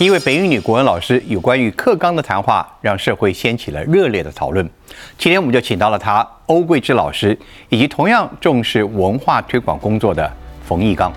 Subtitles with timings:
[0.00, 4.68] 一位北语女国文老师有关于课纲的谈话，让社会掀起了热烈的讨论。
[5.16, 10.28] 今天我们就请到了她欧桂芝老师，以及同样重视文化推广工作的
[10.66, 11.12] 冯义刚。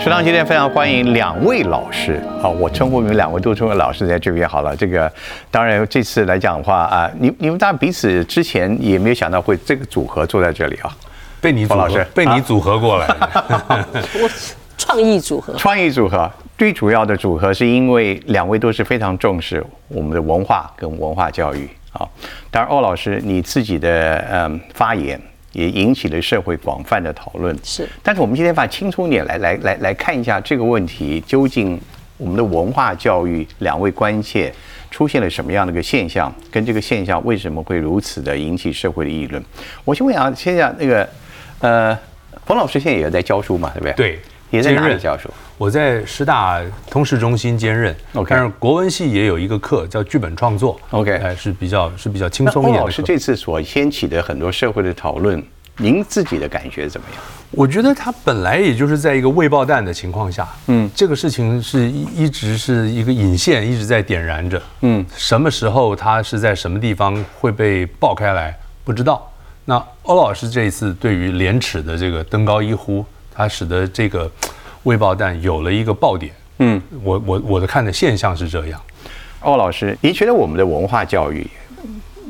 [0.00, 4.74] 食堂今天非常欢迎两位老师啊，我称呼你们两位都称为老师在这边好了。
[4.74, 5.12] 这个
[5.50, 10.90] 当然这次来讲的话啊，你你们大家彼此之前也没有想到会这个组合坐在这里啊。
[11.44, 14.30] 被你冯老师被你组合过来的，我
[14.78, 22.08] 创意组合，创意组合最主要的组合是因为两位都是非常重视我们的文化跟文化教育啊。
[22.50, 25.20] 当然，欧老师你自己的嗯发言
[25.52, 27.54] 也引起了社会广泛的讨论。
[27.62, 31.78] 是，但是我们今天把轻松一点来来来来看一下这个问题，究竟
[32.16, 34.50] 我们的文化教育两位关切
[34.90, 39.44] 出现了什么样的一个现象，跟这个现象为什么会如此的引起社会的议论？
[39.84, 41.06] 我先问啊，先讲那个。
[41.64, 41.98] 呃，
[42.44, 43.92] 冯老师现在也在教书嘛，对不对？
[43.94, 45.30] 对，也在哪里教书？
[45.56, 47.96] 我在师大通识中心兼任。
[48.12, 50.78] OK，但是国文系也有一个课叫剧本创作。
[50.90, 52.78] OK，哎，是比较是比较轻松一点。
[52.78, 55.42] 老师这次所掀起的很多社会的讨论，
[55.78, 57.22] 您自己的感觉怎么样？
[57.50, 64.60] 我觉得他本来也就是在一个未爆弹的情况下，嗯，这个事情是一一直是一个引线，一直在点燃着。
[64.82, 69.30] 嗯，什么时候它是在什么地方会被爆开来，不知道。
[69.66, 74.30] 那欧老师这一次对于廉耻的这个登高一呼，它使得这个
[74.82, 76.32] 未爆弹有了一个爆点。
[76.58, 78.80] 嗯，我我我的看的现象是这样。
[79.40, 81.46] 欧老师，您觉得我们的文化教育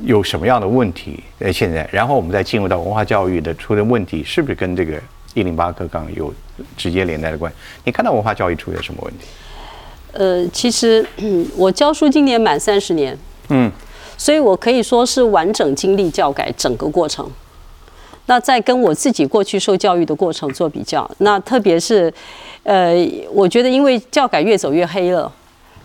[0.05, 1.23] 有什么样的问题？
[1.41, 5.01] 呃，现在，然后我们再进入到文化教育的出的问题，是不是跟这个
[5.35, 6.33] 一零八课纲有
[6.77, 7.59] 直接连带的关系？
[7.85, 9.27] 你看到文化教育出现什么问题？
[10.13, 11.05] 呃，其实
[11.57, 13.19] 我教书今年满三十年。
[13.49, 13.71] 嗯。
[14.17, 17.29] 所以我可以说是完整经历教改整个过程。
[18.27, 22.11] 那在跟我自己过去受教育的过程做比较，那特别是，
[22.63, 22.95] 呃，
[23.31, 25.31] 我觉得因为教改越走越黑了，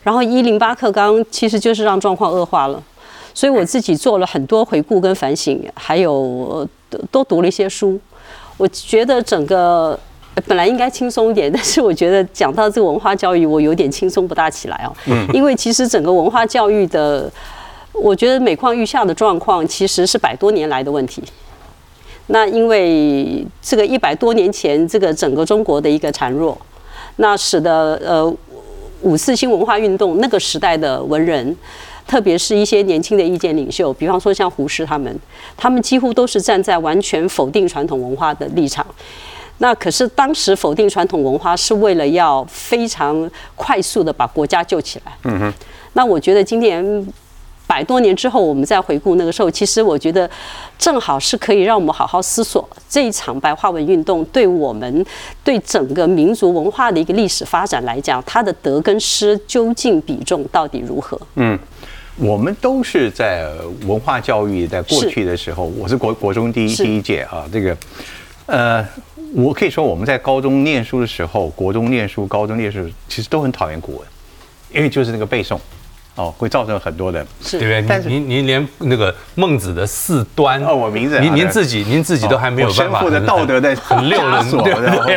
[0.04, 2.82] 然后一零八课纲其实就是让状况恶化了，
[3.34, 6.66] 所以我自己做了很多回顾跟反省，还有
[7.12, 8.00] 多读了一些书。
[8.56, 10.00] 我觉得整个
[10.48, 14.96] 本来应该轻松一点， 但是我觉得讲到这个文化教育，我有点轻松不大起来哦。
[15.08, 15.28] 嗯。
[15.34, 17.30] 因为其实整个文化教育的。
[17.92, 21.22] 我觉得每况愈下的状况其实是百多年来的问题。
[22.28, 26.56] 那因为这个一百多年前，这个整个中国的一个孱弱，
[27.16, 28.32] 那使得呃
[29.02, 31.58] 五四新文化运动那个时代的文人，
[32.06, 35.20] 特别是一些年轻的意见领袖，比方说像胡适他们，
[35.58, 38.86] 他们几乎都是站在完全否定传统文化的立场。
[39.58, 45.12] 那可是当时否定传统文化是为了要非常快速的把国家救起来。
[45.24, 45.54] 嗯哼。
[45.94, 47.06] 那我觉得今年。
[47.70, 50.28] 百多年之后，我们再回顾那个时候，其实我觉得
[50.80, 55.06] 正好是可以让我们好好思索这一场白话文运动对我们
[55.44, 61.22] 对整个民族文化的一个历史发展来讲，它的德跟失究竟比重到底如何？
[61.36, 61.60] 嗯，
[62.18, 63.48] 我们都是在
[63.86, 67.78] 文化教育在过去的时候，我是国国中第一第一届啊，这个
[68.48, 68.84] 呃，
[69.36, 74.08] 我可以说我们在高中念书的时候，国中念书、高中念书，其实都很讨厌古文，
[74.74, 75.56] 因为就是那个背诵。
[76.20, 77.86] 哦，会造成很多的，对不对？
[77.88, 84.62] 但是您您连那个孟子的四端哦，我名字您您自己您自己都还没有办法，身负的道德的很六人所，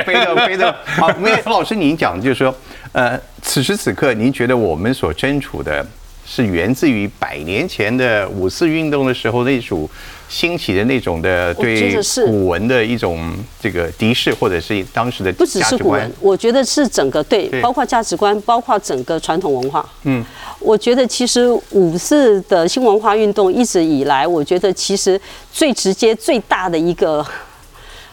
[0.07, 1.11] 非常非常 好。
[1.19, 2.55] 因为老师您讲就是说，
[2.93, 5.85] 呃，此时此刻您觉得我们所身处的
[6.25, 9.91] 是源自于百年前的五四运动的时候那种。
[10.32, 11.94] 兴起的那种的对
[12.25, 19.87] 古文的一种这个敌视，或者是当时的不只是古文，我觉得是整个对，包括价值观，包括整个传统文化。
[20.04, 20.25] 嗯，
[20.59, 25.21] 我觉得其实五四的新文化运动一直以来，我觉得其实
[25.53, 27.22] 最直接、最大的一个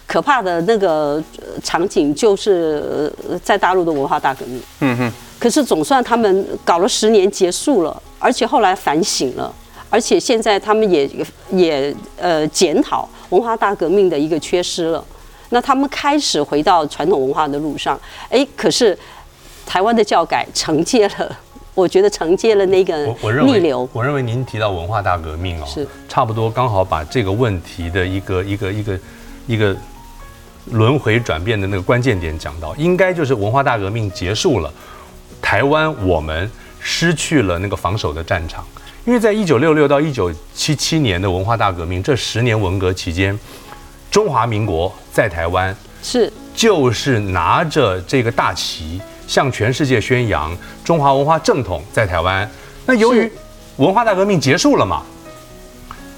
[0.06, 1.24] 可怕的那个
[1.63, 3.09] 场景，就是
[3.41, 4.62] 在大陆的文化大革命。
[4.81, 5.12] 嗯哼。
[5.40, 9.53] 可是总算他们搞了十年结束了，而且后来反省了。
[9.90, 11.10] 而且现在他们也
[11.52, 15.04] 也呃检讨文化大革命的一个缺失了，
[15.50, 18.00] 那他们开始回到传统文化的路上，
[18.30, 18.97] 哎，可是
[19.66, 21.38] 台湾的教改承接了，
[21.74, 23.06] 我觉得承接了那个
[23.44, 23.88] 逆流。
[23.91, 29.00] 我认为您提到文化大革命哦，是差不多刚好把这个问题的一个一个一个
[29.47, 29.76] 一个
[30.72, 34.72] 轮回转变的那个关键点讲到，应该就是文化大革命结束了，
[35.42, 36.50] 台湾我们
[36.80, 38.64] 失去了那个防守的战场。
[39.05, 43.37] 因为在一九六六到一九七七年的文化大革命这十年文革期间，
[44.11, 46.31] 中华民国在台湾是。
[46.55, 50.53] 就是拿着这个大旗向全世界宣扬
[50.84, 52.46] 中华文化正统在台湾。
[52.85, 53.31] 那由于
[53.78, 55.01] 文化大革命结束了嘛，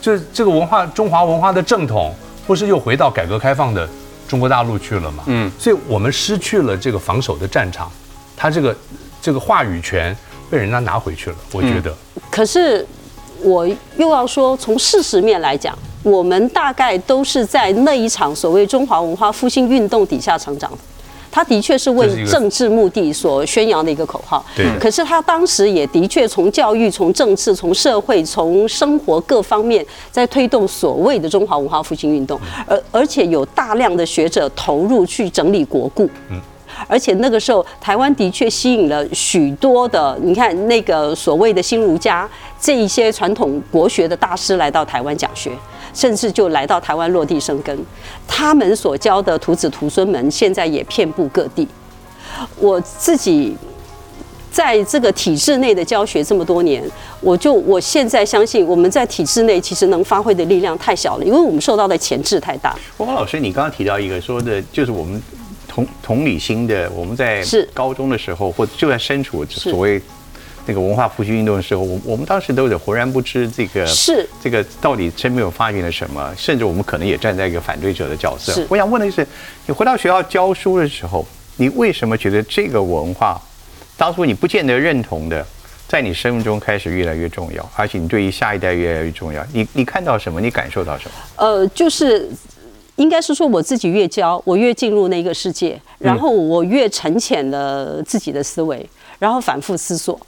[0.01, 2.11] 这这个文化中华文化的正统
[2.47, 3.87] 不是又回到改革开放的
[4.27, 7.91] 中国大陆去了嘛，嗯，所以我们失去了这个防守的战场，
[8.35, 8.75] 它这个
[9.21, 10.17] 这个话语权
[10.51, 11.95] 被人家拿回去了，我觉得。
[12.29, 12.85] 可是
[13.41, 13.65] 我
[13.97, 20.77] 又要说，从事实面来讲，我们大概都是在那一场所谓中华文化复兴运动底下成长的。
[21.33, 24.65] 他的确是为政治目的所宣扬的一个口号，对。
[24.77, 32.37] 可是他当时也的确从教育、从政治、从社会、从生活各方面在推动所谓的中华文化复兴运动，
[32.67, 36.37] 而而且有大量的学者投入去整理国故，嗯。
[36.87, 42.29] 而且那个时候，台湾的确吸引了许多的，你看那个所谓的新儒家
[42.59, 45.51] 这一些传统国学的大师来到台湾讲学。
[45.93, 47.77] 甚至就来到台湾落地生根，
[48.25, 51.67] 他们所教的徒子徒孙们现在也遍布各地。
[52.57, 53.53] 我自己
[54.49, 56.81] 在这个体制内的教学这么多年，
[57.19, 62.73] 我就我现在相信我们在体制内其实能发挥的力量太小了，因为我们受到的钳制太大。
[62.99, 65.21] 汪老师，你刚刚提到一个说的，就是我们
[65.71, 67.41] 同同理心的，我们在
[67.73, 70.01] 高中的时候，或者就在身处所谓。
[70.67, 78.63] 那个文化复兴运动的时候，我我们当时都有浑然不知这个是这个到底真没有发现了什么，甚至我们可能也站在一个反对者的角色。
[78.69, 79.27] 我想问的是，
[79.65, 81.25] 你回到学校教书的时候，
[81.57, 83.41] 你为什么觉得这个文化
[83.97, 85.43] 当初你不见得认同的，
[85.87, 89.43] 在你生命中开始越来越重要，而且你对于下一代越来越重要？
[89.51, 90.39] 你你看到什么？
[90.39, 91.15] 你感受到什么？
[91.37, 92.29] 呃，就是
[93.01, 98.87] 应该是说我自己越教，我越进入那个世界，然后我越沉潜了自己的思维，
[99.17, 100.19] 然后反复思索。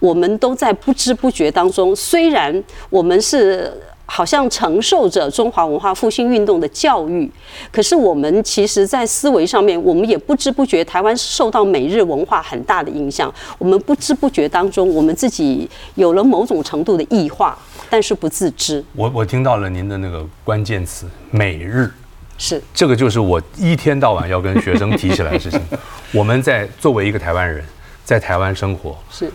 [0.00, 3.72] 我们都在不知不觉当中，虽然我们是
[4.06, 7.30] 好像承受着中华文化复兴运动的教育，
[7.70, 13.32] 可是我们其实，在思维上面，我们也不知不觉，台湾受到美日文化很大的影响。
[13.58, 17.56] 我们不知不觉当中，我们自己有了某种程度的异化，
[17.88, 18.82] 但是不自知。
[18.94, 21.90] 我我听到了您的那个关键词“美日”，
[22.38, 22.62] 是。
[22.72, 25.60] 这个就是我一天到晚要跟学生提起来的事情。
[26.12, 27.64] 我们在作为一个台湾人，
[28.04, 29.30] 在台湾生活是。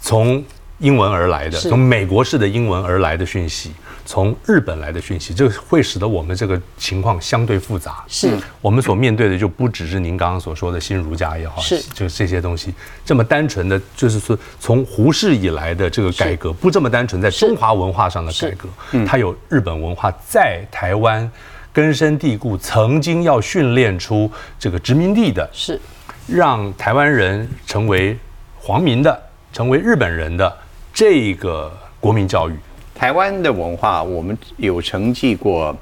[0.00, 0.44] 从
[0.78, 3.70] 英文而来的，从美国式的英文而来的讯息，
[4.04, 8.02] 从日本来的讯息，这会使得我们这个情况相对复杂。
[8.08, 12.74] 是，我们所面对的就不只是您刚刚所说的新儒家也好，是，就这些东西。
[13.04, 18.68] 这么单纯的，就是说从胡适以来的这个改革，不这么单纯，在中华文化上的改革，
[19.06, 21.30] 它有日本文化在台湾
[21.72, 25.80] 根深蒂固，曾经要训练出这个殖民地的，是，
[26.26, 28.16] 让台湾人成为
[28.60, 29.22] 皇民的。
[29.54, 30.50] 成为日本人的
[30.94, 31.70] 这个
[32.00, 32.54] 国民教育，
[32.94, 35.76] 台湾的文化，我们有承继过，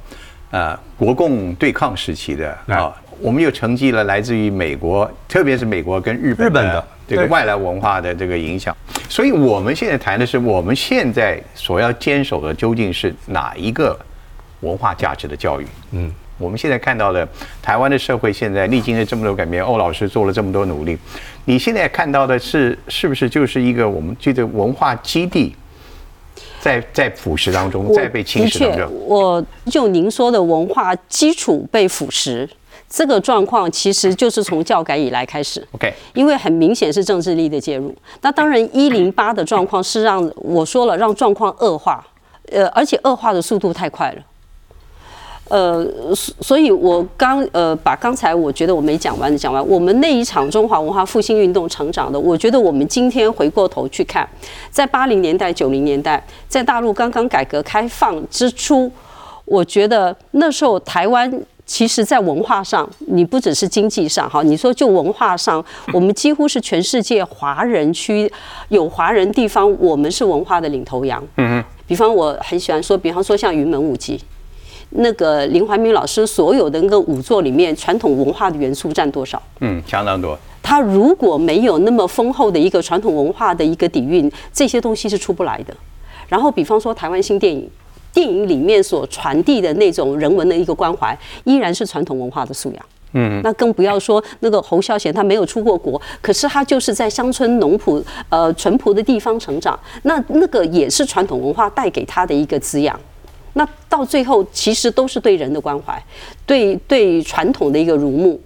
[0.51, 8.77] 呃，国共对抗时期的啊，我们又承继了来自于美国，特别是美国跟日本的这个外来文化的这个影响，
[9.09, 13.97] 所以我们现在谈的是，我们现在所要坚守的究竟是哪一个
[14.61, 15.67] 文化价值的教育？
[15.93, 16.13] 嗯。
[16.39, 17.29] 我们现在看到的
[17.61, 20.97] 台湾的社会，现在历经了这么多改变，欧老师做了这么多努力，
[21.45, 25.55] 你现在看到的是是不是就是一个我们这个文化基地，
[26.59, 29.07] 在在腐蚀当中，在被侵蚀当中？
[29.07, 32.49] 我就您说的文化基础被腐蚀，
[32.89, 35.63] 这个状况其实就是从教改以来开始。
[35.73, 37.95] OK，因为很明显是政治力的介入。
[38.23, 42.03] 那当然，一零八的状况是让我说了，让状况恶化，
[42.51, 44.23] 呃，而且恶化的速度太快了。
[45.51, 45.85] 呃，
[46.41, 49.67] 所以，我刚呃把刚才我觉得我没讲完的讲完。
[49.67, 54.29] 我们那一场中华文化复兴运动成长的，我觉得我们今天回过头去看，
[54.71, 58.89] 在八零年代、九零年代，在大陆刚刚改革开放之初，
[59.45, 68.33] 我觉得那时候台湾其实在文化上，你不只是经济上哈，你说就文化上，我们几乎是全世界华人区
[68.69, 71.21] 有华人地方，我们是文化的领头羊。
[71.39, 71.65] 嗯嗯。
[71.89, 74.21] 比方我很喜欢说，比方说像云门舞集。
[74.91, 79.41] 那个林怀民老师所有的那个舞作里面，传统文化的元素占多少？
[79.61, 80.39] 嗯，相当多。
[80.63, 85.75] 他如果没有那么丰厚的一个传统文化的一个底蕴，这些东西是出不来的。
[86.29, 87.69] 然后，比方说台湾新电影，
[88.13, 92.85] 电影里面所传递的那种人文的一个关怀，依然是传统文化的素养。
[93.13, 102.99] 嗯，那更不要说那个侯孝贤，他没有出过国，可是他就是在乡村农朴呃淳朴的地方成长，那那个也是传统文化带给他的一个滋养。
[103.55, 106.03] 那到最后，其实都是对人的关怀，
[106.47, 108.41] 对对传统的一个儒目。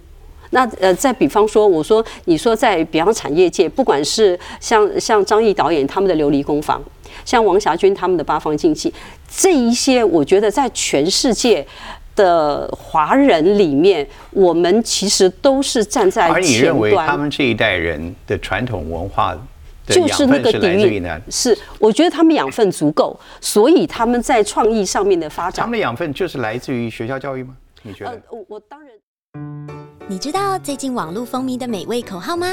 [0.51, 6.81] 那呃，再比方说，我说你说在比方产业界，不管是像像张译导演他们的琉璃工坊，
[7.25, 8.93] 像王霞军他们的八方竞技，
[9.29, 11.65] 这一些，我觉得在全世界
[12.15, 16.35] 的华人里面，我们其实都是站在前端。
[16.35, 19.37] 而你认为他们这一代人的传统文化？
[19.87, 25.63] 就是那个底蕴，是我觉得他们养分足够，所以他们在创意上面的发展。
[25.65, 27.55] 他们的养分就是来自于学校教育吗？
[27.83, 28.21] 你觉得？
[28.31, 28.89] 我我当然。
[30.07, 32.47] 你知道最近网络风靡的美味口号吗？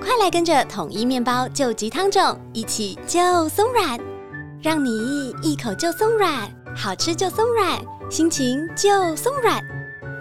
[0.00, 3.98] 快来跟着统一面包救急汤种一起就松软，
[4.62, 7.80] 让你一口就松软，好吃就松软，
[8.10, 9.62] 心情就松软。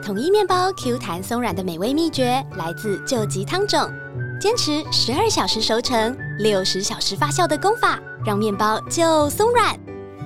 [0.02, 3.92] 统一面包 Q 弹松软的美味秘诀来自救急汤种，
[4.40, 9.74] 坚持十二小时熟成、六十小时发酵的功法，让面包就松软。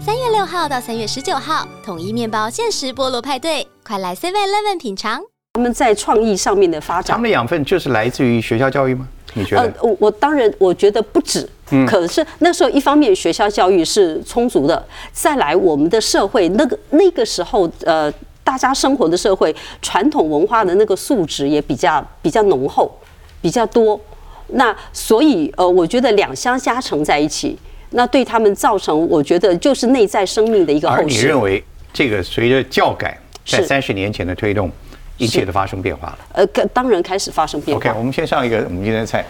[0.04, 5.22] 三月六号到三月十九号，统一面包限时菠萝派对，快来 Seven Eleven 品尝。
[5.54, 9.08] 他们在创意上面的发展，他们的养分就是来自于学校教育吗？
[9.36, 9.72] 你觉得？
[9.82, 18.12] 我我当然我觉得不止，嗯，可是那时候一方面学校教育是充足的，再来我们的社会那个那个时候呃
[18.44, 22.92] 大家生活的社会传统文化的那个素质也比较比较浓厚，
[23.42, 24.00] 比较多，
[24.48, 27.58] 那所以呃我觉得两相加成在一起，
[27.92, 34.72] 那对他们造成我觉得就是内在生命的一个后而你认为这个随着教改在三十年前的推动？
[35.18, 36.20] 一切都发生变化了。
[36.32, 37.84] 呃，当然开始发生变化。
[37.84, 39.26] OK，我们先上一个我们今天的菜。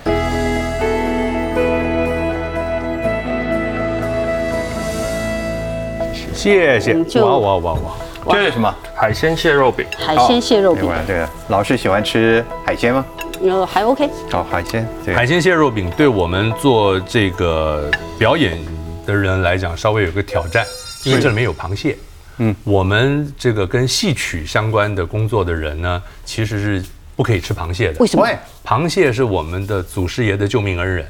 [6.31, 6.93] 谢谢。
[7.21, 8.35] 哇哇哇哇！
[8.35, 8.71] 这是什么？
[8.93, 9.83] 海鲜蟹肉饼。
[9.97, 10.87] 海鲜蟹肉饼。
[11.07, 13.03] 对个老师喜欢吃海鲜吗？
[13.41, 14.10] 呃，还 OK。
[14.29, 14.88] 好，海鲜。
[15.05, 18.58] 海鲜蟹肉饼对我们做这个表演
[19.05, 20.65] 的人来讲，稍微有个挑战，
[21.05, 21.98] 因为这里面有螃蟹。
[22.38, 28.00] 嗯，我们这个跟戏曲相关的工作的人呢，其实是不可以吃螃蟹的。
[28.00, 28.27] 为什么？
[28.65, 31.05] 螃蟹是我们的祖师爷的救命恩人。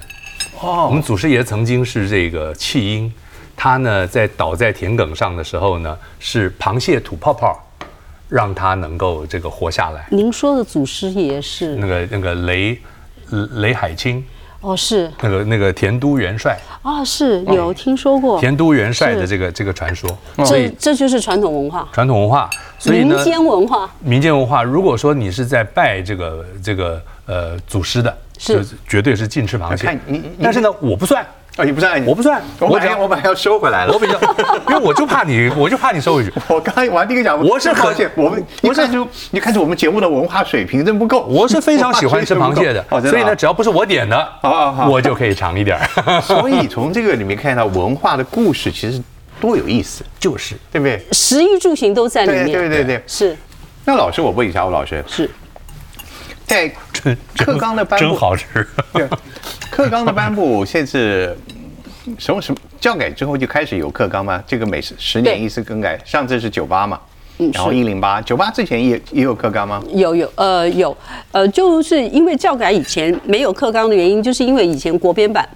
[0.59, 3.11] 哦，我们祖师爷曾经是这个弃婴，
[3.55, 7.59] 他呢在倒在田埂上的时候呢，是螃蟹吐泡泡，
[8.29, 10.07] 让他能够这个活下来。
[10.11, 11.75] 您说的祖师爷是？
[11.75, 12.79] 那个那个雷
[13.55, 14.23] 雷海清。
[14.61, 15.11] 哦，是。
[15.21, 16.57] 那个那个田都元帅。
[16.81, 18.39] 啊，是有听说过。
[18.39, 20.09] 田都元帅的这个这个传说，
[20.45, 24.61] 这这就是传统文化，传统文化，所以民间文化，民间文化。
[24.61, 28.65] 如果说你是在拜这个这个呃祖师的，是。
[28.87, 29.97] 绝对是禁吃螃蟹，
[30.41, 31.25] 但是呢，我不算。
[31.59, 34.13] 啊，你不算，我不算，我讲我本来要收回来了，我比较，
[34.69, 36.31] 因为我就怕你，我就怕你收回去。
[36.47, 41.25] 我刚刚我第一个讲，我是抱歉，我们你看出你看出我们节目的文化水平真不够。
[41.25, 44.25] 我是非常喜欢吃螃蟹的， 所以呢，只要不是我点的，
[44.89, 45.77] 我就可以尝一点。
[46.23, 49.01] 所以从这个里面看到文化的故事，其实
[49.41, 51.05] 多有意思，就是对不对？
[51.11, 53.35] 食衣住行都在里面，对对对，是。
[53.83, 55.29] 那老师，我问一下，吴老师是
[56.49, 56.67] 在
[57.37, 58.45] 课纲的颁布，真好吃。
[58.91, 59.07] 对
[59.69, 61.29] 课纲的颁布，现在。
[62.17, 64.43] 什么什么教改之后就开始有课纲吗？
[64.47, 66.99] 这个每十十年一次更改，上次是九八嘛，
[67.53, 69.83] 然后一零八，九八之前也也有课纲吗？
[69.93, 70.97] 有有呃有
[71.31, 75.47] 呃，就是因为教改以前没有课纲的原因，就是因为以前国编版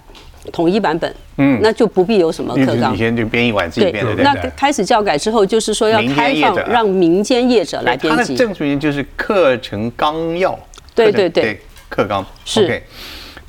[0.52, 2.94] 统一版本，嗯，那就不必有什么课纲。
[2.94, 4.14] 以前就编译完自己编的。
[4.22, 8.22] 那开始教改之后，就是说要开放让民间业者来编辑。
[8.22, 10.56] 它的正式名就是课程纲要。
[10.94, 12.82] 对对对，课纲是。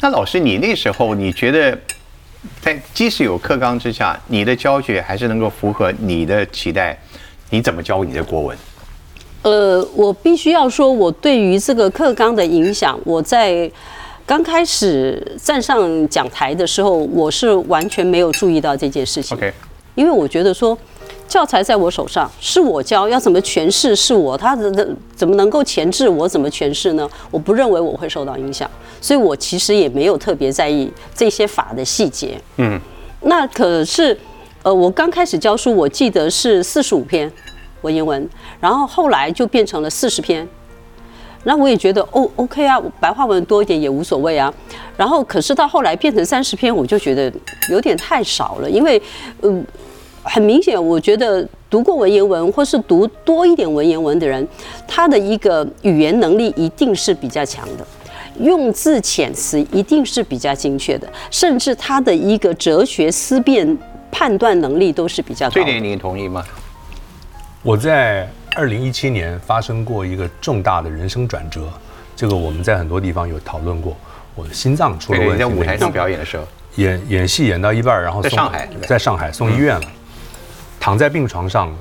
[0.01, 1.77] 那老师，你那时候你觉得？
[2.61, 6.95] 在即使有课纲之下，你的教学还是能够符合你的期待。
[7.49, 8.55] 你怎么教你的国文？
[9.41, 13.69] 呃，我必须要说，我对于这个课纲的影响，我在
[14.27, 19.35] 刚开始站上讲台的时候，我是完全没有注意到这件事情。
[19.35, 19.51] OK，
[19.95, 20.77] 因为我觉得说。
[21.27, 27.09] 教材在我手上，是我教，要怎么诠释是我，他的怎么能够前置我怎么诠释呢？
[27.29, 28.69] 我不认为我会受到影响，
[29.01, 32.39] 所以我其实也没有特别在意这些法的细节。
[32.57, 32.79] 嗯，
[33.21, 34.17] 那可是，
[34.63, 37.29] 呃，我刚开始教书，我记得是四十五篇
[37.81, 38.29] 文言文，
[38.61, 40.47] 然后后来就变成了四十篇，
[41.43, 44.53] 那我也觉得哦，OK 啊，白话文多一点也无所谓啊。
[44.95, 47.31] 然后可是到后来变成三十篇，我就觉得
[47.69, 49.01] 有点太少了，因为，
[49.41, 49.65] 嗯。
[50.25, 54.45] 很明显，我觉得读过文言文或是读多一点文言文的人，
[54.87, 57.85] 他的一个语言能力一定是比较强的，
[58.39, 63.77] 用字遣词一定是比较精确的，甚至他的一个哲学思辨
[64.11, 65.53] 判断能力都是比较高。
[65.53, 66.43] 这点你同意吗？
[67.61, 71.69] 我在二零一七年发生过一个重大的人生转折，
[72.15, 73.95] 这个我们在很多地方有讨论过。
[74.33, 76.43] 我的心脏出了问题，在舞台上表演的时候，
[76.75, 79.87] 演演戏演到一半，然后在上海，在上海送医院了。
[80.85, 81.75] 躺在病床上，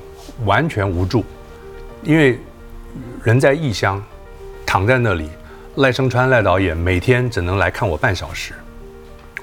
[0.45, 1.23] 完全无助，
[2.01, 2.39] 因为
[3.23, 4.03] 人在异乡，
[4.65, 5.29] 躺在那里，
[5.75, 8.53] 赖声川赖导演每天只能来看我半小时，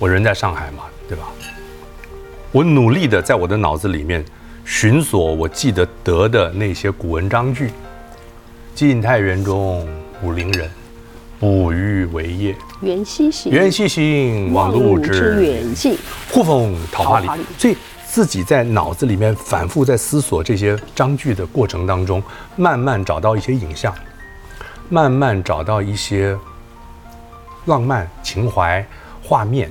[0.01, 1.29] 我人在上海嘛，对吧？
[2.51, 4.25] 我努力的在我的脑子里面
[4.65, 7.71] 寻索我记得得的那些古文章句
[8.75, 9.87] ：“晋太元中，
[10.25, 10.69] 武陵人，
[11.39, 12.57] 捕鱼为业。
[12.81, 15.97] 缘溪行，缘溪行，忘路之远近。
[16.33, 17.77] 忽逢桃花里。”所以。
[18.13, 22.23] 自己在脑子里面反复在思索这些章句的过程当中，
[22.57, 23.91] 慢慢找到一些影像，
[24.91, 26.39] 慢慢找到一些
[27.65, 28.87] 浪漫情怀
[29.23, 29.71] 画面，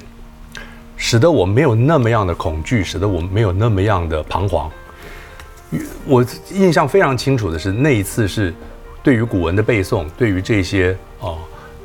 [0.98, 4.71] 使得我没有那么样的恐惧，使得我没有那么样的彷徨。
[6.07, 8.51] 我印象非常清楚的是，那一次是
[9.03, 11.38] 对于古文的背诵，对于这些哦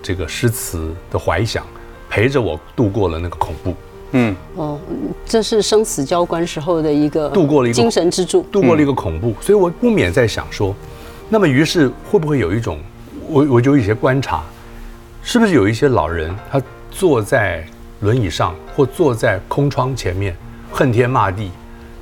[0.02, 1.66] 这个诗词的怀想，
[2.08, 3.76] 陪着我度过了那个恐怖。
[4.12, 4.78] 嗯，哦，
[5.24, 9.34] 这是生死交关时候的一个度过了一个精神支柱，度过了一个恐怖。
[9.40, 10.74] 所以我不免在想说，
[11.28, 12.78] 那么于是会不会有一种，
[13.28, 14.42] 我我就有一些观察，
[15.22, 17.64] 是不是有一些老人他坐在
[18.00, 20.36] 轮椅上或坐在空窗前面，
[20.70, 21.50] 恨天骂地。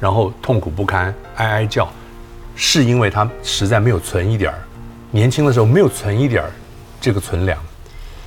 [0.01, 1.89] 然后痛苦不堪，哀哀叫，
[2.55, 4.59] 是因为他实在没有存一点儿，
[5.11, 6.51] 年轻的时候没有存一点儿
[7.01, 7.59] 这个存粮，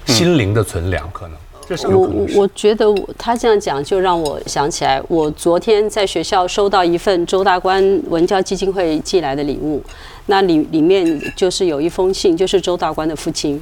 [0.05, 1.37] 心灵的存粮可能。
[1.67, 2.85] 这是我我我觉得
[3.17, 9.83] 他这样讲就让我想起来，我昨天在学校收到一份周大官文教基金会寄来的礼物，
[10.27, 13.61] 那里里面就是有一封信，就是周大官的父亲。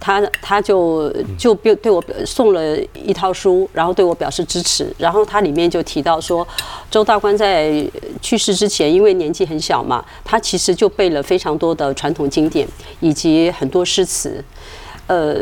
[0.00, 4.86] 他他就就对对我送了一套书，然后对我表示支持。
[4.96, 6.46] 然后他里面就提到说，
[6.88, 7.84] 周大官在
[8.22, 12.68] 去世之前，因为年纪很小嘛，他其实就背了非常多的传统经典
[13.00, 14.44] 以及很多诗词。
[15.08, 15.38] 呃，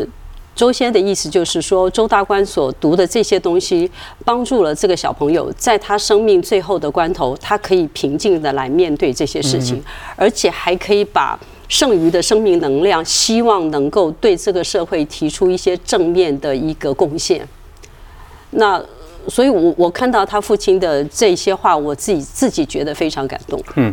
[0.56, 3.88] 周先的意思就是说，周大官所读的这些东西，
[4.24, 9.80] 帮助了这个小朋友，在他生命最后的关头，他可以平静的来面对这些事情，
[10.16, 11.38] 而且还可以把。
[11.68, 17.44] 剩余的生命能量，希望能够对这个社会提出一些正面的一个贡献。
[18.50, 18.80] 那，
[19.26, 23.60] 所以我我看到他父亲的这些话，我自己自己觉得非常感动。
[23.74, 23.92] 嗯。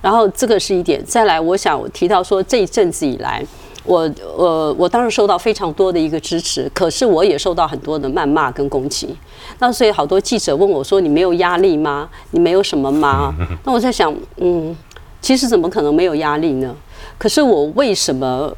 [0.00, 3.40] 然后这个是一点，再来，我想提到说这一阵子以来，
[3.84, 9.14] 我我我当然受到非常多的一个支持，可是我也受到很多的谩骂跟攻击。
[9.58, 12.08] 那所以好多记者问我说：“你没有压力吗？
[12.30, 13.34] 你没有什么吗？”
[13.64, 14.76] 那我在想，嗯，
[15.20, 16.74] 其实怎么可能没有压力呢？
[17.18, 18.54] 可是我为什么？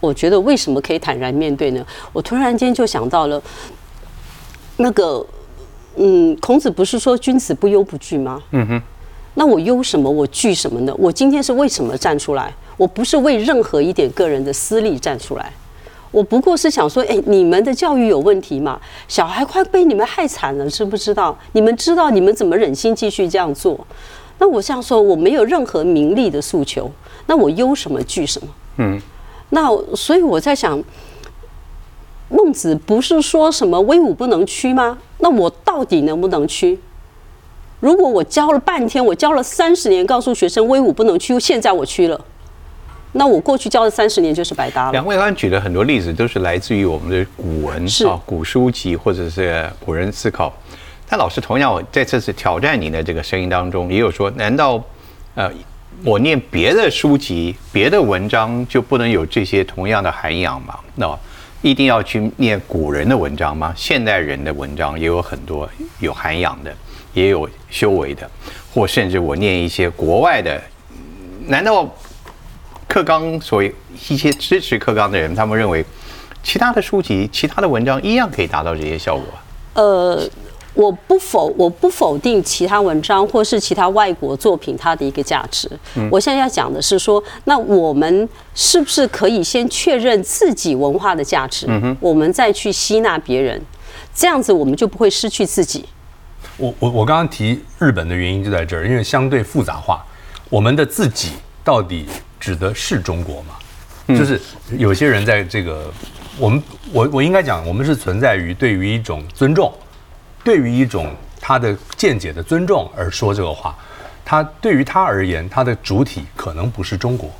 [0.00, 1.84] 我觉得为什么可以坦然面对呢？
[2.12, 3.42] 我突然间就想到了
[4.76, 5.26] 那个，
[5.96, 8.40] 嗯，孔子不是说君子不忧不惧吗？
[8.52, 8.82] 嗯哼。
[9.34, 10.10] 那我忧什么？
[10.10, 10.94] 我惧什么呢？
[10.98, 12.52] 我今天是为什么站出来？
[12.78, 15.52] 我不是为任何一点个人的私利站出来，
[16.10, 18.80] 我不过是想说，哎，你们的教育有问题嘛？
[19.08, 21.36] 小孩快被你们害惨了，知不知道？
[21.52, 23.86] 你们知道你们怎么忍心继续这样做？
[24.38, 26.90] 那我这样说，我没有任何名利的诉求。
[27.26, 28.48] 那我忧什么惧什么？
[28.76, 28.98] 嗯，
[29.50, 30.82] 那所以我在想，
[32.28, 34.96] 孟子不是说什么威武不能屈吗？
[35.18, 36.78] 那我到底能不能屈？
[37.80, 42.20] 如果我教了半天，我教了三十年，告诉学生威武不能屈，现在我屈了，
[43.12, 44.92] 那我过去教了三十年就是白搭了。
[44.92, 50.52] 两位刚刚举的很多例子都是来自于我们的古文啊、古书籍或者是古人思考。
[51.08, 54.82] 但老师同样，我在这次挑战您的这个声音当中，也有说，难道
[55.34, 55.50] 呃？
[56.04, 60.78] 我念别的书籍、别的文章就不能有这些同样的涵养吗？
[60.94, 61.18] 那
[61.60, 63.74] 一定要去念古人的文章吗？
[63.74, 65.68] 现代人的文章也有很多
[65.98, 66.72] 有涵养的，
[67.14, 68.30] 也有修为的，
[68.72, 70.62] 或甚至我念一些国外的，
[71.48, 71.92] 难道
[72.88, 73.72] 课纲所谓
[74.08, 75.84] 一些支持课纲的人，他们认为
[76.42, 79.24] 其他的书籍、其他的文章一样可以达到这些效果？
[79.74, 80.28] 呃。
[80.74, 85.68] 我不否我不否定其他文章或是其他外国作品它的一个价值。
[86.08, 91.66] 我现在要讲的是说，那我们是不是可以先确认自己文化的价值，
[91.98, 93.60] 我们再去吸纳别人，
[94.14, 95.84] 这样子我们就不会失去自己。
[96.56, 100.06] 我我我刚刚提日本的原因就在这儿，因为相对复杂化，
[100.48, 101.32] 我们的自己
[101.64, 102.06] 到底
[102.48, 103.54] 指的是中国吗？
[104.16, 104.40] 就是
[104.78, 105.92] 有些人在这个
[106.38, 109.70] 我们我我应该讲，我们是存在于对于一种尊重。
[110.42, 113.76] 对于一种他的见解的尊重而说这个话，
[114.24, 117.30] 他对于他而言，他的主体可能不是中国，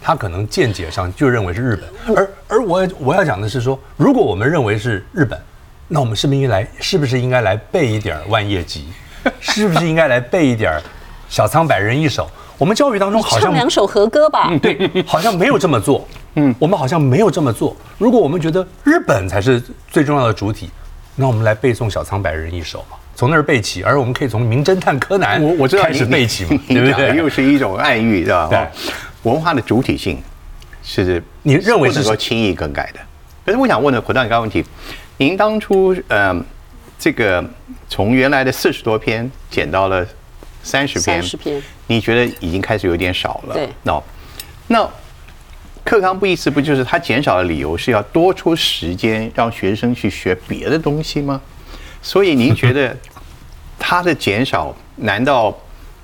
[0.00, 2.16] 他可能见解上就认为是日本。
[2.16, 5.38] 而而我我要讲的是说，如果我们认为是日本，
[5.86, 6.66] 那我们是不是应该来？
[6.80, 8.86] 是不是应该来背一点万叶集？
[9.38, 10.80] 是不是应该来背一点
[11.28, 12.30] 小仓百人一首？
[12.60, 14.48] 我们教育当中好像唱两首和歌吧？
[14.50, 16.06] 嗯对，好像没有这么做。
[16.36, 17.74] 嗯，我们好像没有这么做。
[17.96, 20.68] 如果我们觉得日本才是最重要的主体。
[21.16, 27.16] 那我们来背诵小苍白人一首嘛，从那儿背起，而我们可以从名侦探柯南我我知道开始背起嘛， 对不对？
[27.16, 28.46] 又是一种暗喻，是吧？
[28.48, 28.66] 对，
[29.24, 30.22] 文化的主体性
[30.82, 33.00] 是你认为是说轻易更改的。
[33.44, 34.64] 可是我想问的回到一个问题，
[35.18, 36.42] 您当初嗯，
[36.98, 37.44] 这个
[37.88, 40.06] 从原来的四十多篇减到了
[40.62, 43.54] 三十篇，三十篇，你觉得已经开始有点少了？
[43.54, 44.02] 对，那
[44.68, 44.90] 那。
[45.82, 51.40] 课纲不意思不就是他减少的理由是要多出时间让学生去学别的东西吗？
[52.02, 52.96] 所以您觉得
[53.76, 55.52] 他的减少难道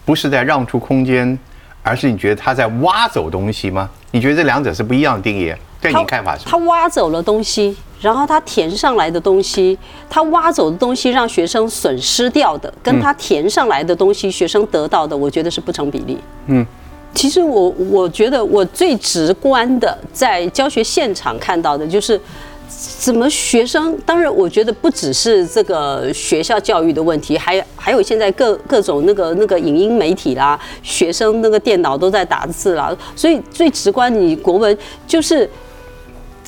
[0.04, 1.38] 不是在让出空间，
[1.82, 3.88] 而是你觉得他在挖走东西吗？
[4.10, 5.54] 你觉得这两者是不一样的定义？
[5.80, 6.46] 对你看法是？
[6.46, 9.78] 他挖走了东西，然后他填上来的东西，
[10.08, 16.18] 他挖走的东西让学生损失掉的，跟他填上来的东西学生得到的，我觉得是不成比例。
[16.46, 16.64] 嗯，
[17.14, 22.20] 其实我我觉得我最直观的在教学现场看到的就是。
[22.68, 23.96] 怎么学生？
[24.04, 35.48] 当然，我觉得不只是这个学校教育的问题，还还有现在各各种那个那个影音媒体啦，学生那个电脑都在打字啦，所以最直观，你国文就是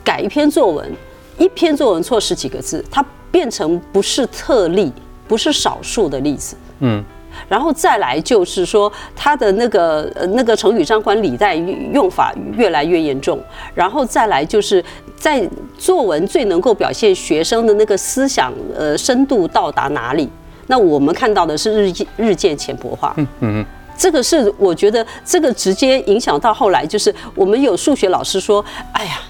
[0.02, 0.92] 改一篇作文，
[1.38, 4.92] 一篇作文错十几个字，它变成不是特例，
[5.26, 6.56] 不是少数的例子。
[6.80, 7.02] 嗯。
[7.48, 13.38] 然后再来就是说，他的那个呃那个成语张冠李戴用法越来越严重。
[13.74, 15.48] 然后再来就是在
[15.78, 20.28] 作文最能够表现学生的那个思想呃深度到达哪里？
[20.66, 23.14] 那我们看到的是日渐日渐浅薄化。
[23.16, 23.64] 嗯嗯，
[23.96, 29.20] 这个是我觉得这个直接影响到后来就是我们有数学老师说，哎呀，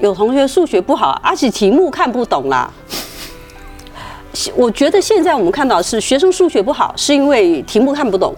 [0.00, 2.70] 有同学数学不好，而且题目看不懂啦。
[4.56, 8.34] 我觉得现在我们看到是学生数学不好，是因为题目看不懂。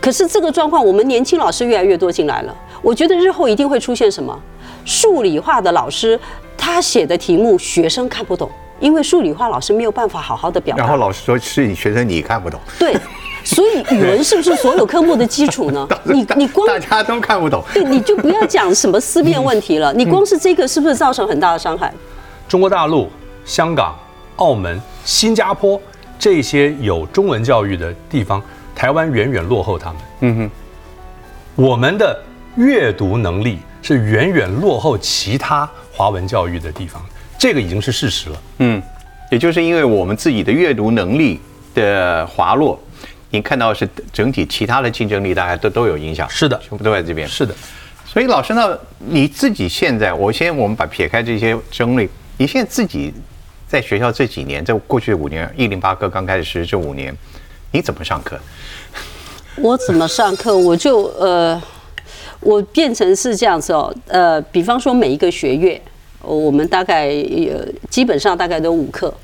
[0.00, 2.56] 可是这个状况，我们年轻老师越来越多进来了。
[2.82, 4.36] 我觉得日后一定会出现什么？
[4.84, 6.18] 数理化的老师
[6.56, 10.82] 他写的题目学生看不懂，因为数理化老师没有办法好好的表达。
[10.82, 12.58] 然后老师说是你学生你看不懂。
[12.78, 12.96] 对，
[13.44, 15.88] 所以语文是不是所有科目的基础呢？
[16.04, 17.62] 你你光大家都看不懂。
[17.72, 19.92] 对，你就不要讲什么思辨问题了。
[19.92, 21.92] 你光是这个是不是造成很大的伤害？
[22.48, 23.10] 中国大陆、
[23.44, 23.94] 香港。
[24.36, 25.78] 澳门、新加坡
[26.18, 28.42] 这些有中文教育的地方，
[28.74, 29.96] 台湾远远落后他们。
[30.20, 30.50] 嗯哼，
[31.56, 32.18] 我们的
[32.56, 37.04] 阅读能力是远远落后其他华文教育的地方，
[37.38, 38.42] 这个已经是事实了。
[38.60, 38.82] 嗯，
[39.30, 41.38] 也就是因为我们自己的阅读能力
[41.74, 42.80] 的滑落，
[43.30, 46.28] 你看到是整体其他的竞争力，大家都都有影响。
[46.28, 47.26] 是的，全部都在这边。
[47.26, 47.54] 是的，
[48.06, 53.12] 所以老师呢，你自己现在，我先我们把撇开这些争论，你现在自己。
[53.70, 57.16] 在学校这几年，在过去的五年，一零八课刚开始实施这五年，
[57.70, 58.36] 你怎么上课？
[59.54, 60.58] 我怎么上课？
[60.58, 61.62] 我就呃，
[62.40, 65.80] 我变成是这样子哦，呃，比方说每一个学月，
[66.20, 69.14] 我们大概呃基本上大概都五课，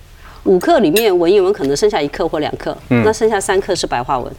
[0.46, 4.32] 五课里面文言文可能剩下一课或两课，那剩下三课是白话文。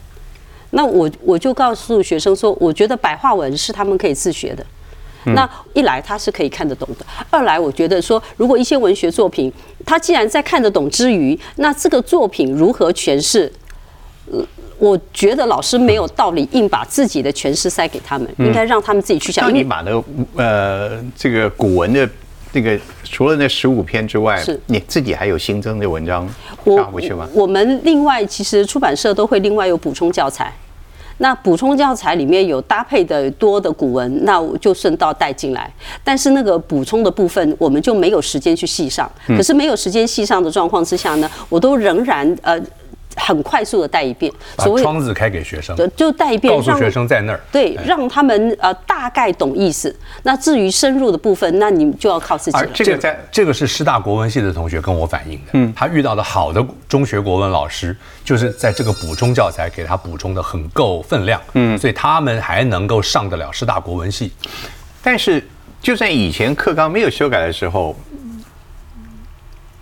[0.72, 4.66] 那我我就告诉学生说，我觉得白话文是他们可以自学的。
[5.34, 9.52] 那一来他是可以看得懂的，二来我觉得说，如果一些文学作品，
[9.86, 13.52] 他既然在看得懂之余，那这个作品如何诠释？
[14.32, 14.42] 呃，
[14.78, 19.46] 我觉得老师没有道理硬把自己的诠释塞给他们，应该让他们自己去想。
[19.46, 20.04] 那你把那个
[20.38, 22.10] 呃这个古文的
[22.54, 26.28] 那个除了那十五篇之外，是你自己还有新增的文章
[26.64, 27.28] 发回去吗？
[27.34, 30.54] 我们另外其实出版社都会另外有补充教材。
[31.20, 35.72] 那补充教材里面有搭配的多的古文，那我就顺道带进来。
[36.04, 39.12] 但是那个补充的部分，我们就没有时间去细上。
[39.28, 42.60] 可是没有时间细上的状况之下呢，我都仍然呃。
[43.18, 49.94] 很快速的带一遍，所谓窗子开给学生，就带一遍，告诉学生在那儿，对，让他们呃大概懂意思。
[50.24, 52.68] 那至于深入的部分，那你就要靠自己了。
[52.74, 64.32] 这个在这个是师大国文系的同学跟我反映的，嗯，他遇到的好的中学国文老师，就是在这个补充教材给他补充的很够分量，嗯，所以他们还能够上得了师大国文系。
[65.02, 65.44] 但是，
[65.82, 67.96] 就算以前课纲没有修改的时候。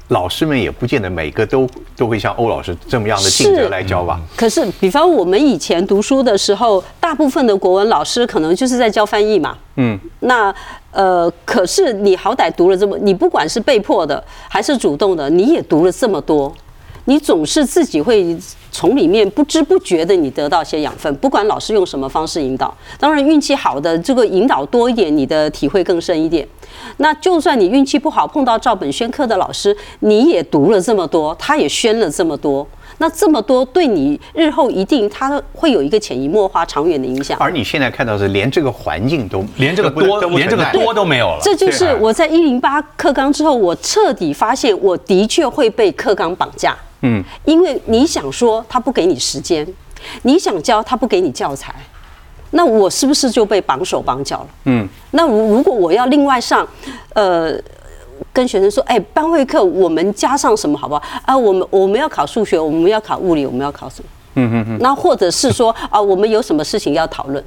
[0.09, 4.19] 老师们也不见得每个都都会像欧老师这么样的尽责来教吧。
[4.37, 9.57] 可是，比方我们以前读书的时候，大部分的国文老师可能就是在教翻译嘛。
[9.77, 9.99] 嗯。
[10.19, 10.53] 那
[10.91, 16.53] 呃，可是你好歹读了这么，你不管是被迫的还是主动的，你也读了这么多，
[17.05, 18.35] 你总是自己会
[18.71, 21.13] 从里面不知不觉的你得到些养分。
[21.17, 26.45] 不管老师用什么方式引导，当然运气好的这个引导多一点，你的体会更深一点。
[26.97, 37.37] 那就算你运气不好碰到照本宣科的老师，你也读了这么多，他也宣了这么多，那这么多对你日后一定他会有一个潜移默化、长远的影响。
[37.39, 41.39] 而你现在看到是连这个环境都连这个多连这个多都没有了。
[41.41, 46.75] 这就是我在一零八课纲之后，我彻底发现我的确会被课纲绑架。
[47.05, 49.65] 嗯，因为你想说他不给你时间，
[50.23, 51.73] 你想教他不给你教材。
[52.51, 54.47] 那我是不是就被绑手绑脚了？
[54.65, 56.65] 嗯，那如如果我要另外上，
[57.13, 57.53] 呃，
[58.31, 61.03] 跟学生说，哎，班会课我们加上什么好不好？
[61.25, 64.09] 啊，我们我们要考数学，我们要考物理，我们要考什么？
[64.35, 64.77] 嗯嗯嗯。
[64.79, 67.43] 那或者是说啊，我们有什么事情要讨论？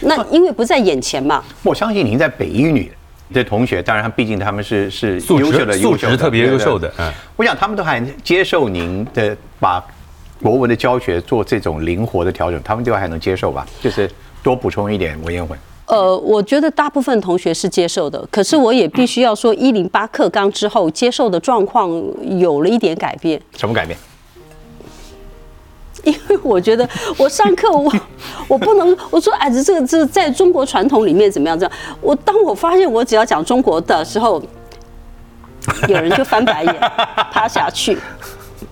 [0.00, 1.42] 那因为不在眼前嘛。
[1.64, 2.92] 我相信您在北一女
[3.34, 6.90] 的同学，当然他毕竟他们是是优秀的，素质特别优秀的。
[6.96, 9.84] 嗯，我想他们都还接受您的把。
[10.42, 13.66] 国文的教学做这种灵活的调整，他们就还能接受吧？
[13.80, 14.10] 就是
[14.42, 15.58] 多补充一点文言文。
[15.86, 21.88] 呃，我觉得大部分同学是接受的，可是我也必须要说，一零八课纲之后接受的状况
[22.38, 23.40] 有了一点改变。
[23.56, 23.96] 什么改变？
[26.04, 27.92] 因为我觉得我上课我
[28.48, 31.72] 我不能我说哎这这个这在中国传统里面怎么样这样？
[32.00, 34.42] 我当我发现我只要讲中国的时候，
[35.88, 36.74] 有人就翻白眼，
[37.32, 37.98] 趴下去，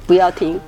[0.06, 0.60] 不要听。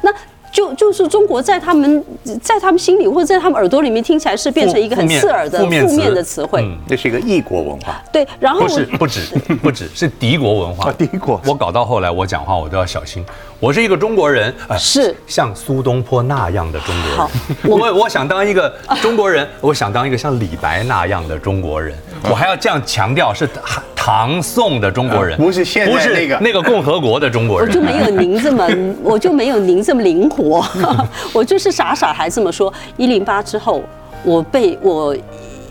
[0.00, 0.12] 那。
[0.52, 2.04] 就就是中国在他们
[2.42, 8.00] 在他们心里或者在他们耳朵里面听起来是变成一个很刺耳的负面的词汇，这是一个异国文化。
[8.12, 9.20] 对，然后不是不止
[9.62, 11.40] 不止是敌国文化，敌国。
[11.46, 13.24] 我搞到后来我讲话我都要小心。
[13.58, 17.78] 我是一个中国人，是像苏东坡那样的中国人。
[17.78, 21.96] 我 我想当一个中国人，我想当一个像李白那样的中国人。
[22.30, 27.68] 我还要这样强调，是唐唐宋的中国人，不是现在那个那个共和国的中国人。
[27.68, 28.68] 我就没有您这么，
[29.02, 30.64] 我就没有您这么灵活。
[31.32, 32.72] 我就是傻傻还这么说。
[32.96, 33.82] 一零八之后，
[34.24, 35.16] 我被我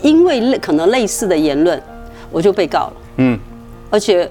[0.02, 1.82] 因为类可能类似的言论，
[2.32, 2.94] 我就被告了。
[3.18, 3.40] 嗯，
[3.90, 4.30] 而且。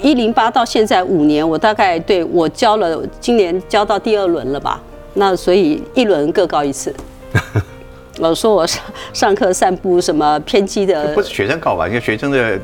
[0.00, 4.80] 一零八到现在五年，我大概对我交了，今年交到第二轮了吧？
[5.14, 6.94] 那所以一轮各告一次。
[8.18, 11.86] 老说我上上课散布什么偏激的，不是学生告吧？
[11.86, 12.58] 因为学生的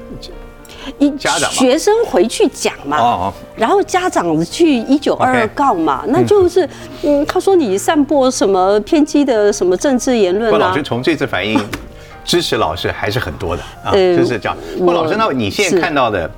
[0.99, 6.69] 一家长学生回去讲嘛，然后家长去一九二二告嘛，那就是
[7.03, 10.59] 嗯，他说你散播什么偏激的什么政治言论啊？
[10.59, 11.59] 老师从这次反应
[12.25, 14.57] 支持老师还是很多的啊，就是这样。
[14.79, 16.31] 不，老师，那你现在看到的？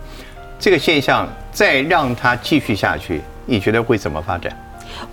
[0.59, 4.51] 这个现象再让它继续下去，你觉得会怎么发展？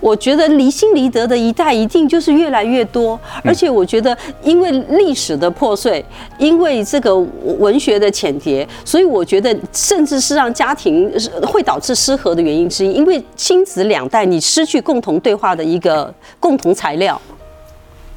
[0.00, 6.04] 我觉得离心离德的一代一定就是越来越多，而且我觉得因为历史的破碎，
[6.38, 7.16] 因为这个
[7.58, 12.92] 文学的浅叠，所以我觉得甚至是让家庭会导致失和的原因之一。
[12.92, 17.20] 因为亲子两代你失去共同对话的一个共同材料，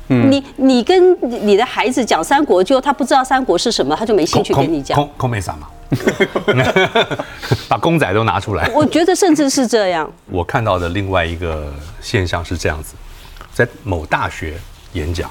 [0.08, 4.96] 你你跟你的孩子讲三国，就他不知道三国是什么，他就没兴趣跟你讲。
[4.96, 5.68] 空空没啥嘛。
[7.70, 10.12] 把公仔都拿出来，我觉得甚至是这样。
[10.28, 12.96] 我看到的另外一个现象是这样子，
[13.54, 14.56] 在某大学
[14.94, 15.30] 演讲，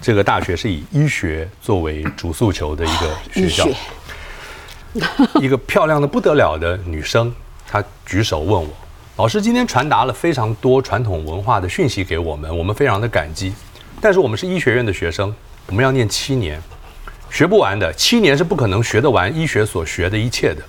[0.00, 3.66] 这个大学是以医学作为主诉求的一个学校。
[5.40, 7.32] 一个漂亮的不得了的女生，
[7.66, 8.68] 她举手问我
[9.16, 13.52] ：“老师，今天传达了非常多传统文化的讯息给我们，我们非常的感激。
[14.00, 15.32] 但是我们是医学院的学生，
[15.66, 16.60] 我们要念七年。”
[17.30, 20.62] 学不完的，七年是不可能学得完医学所学的一切的，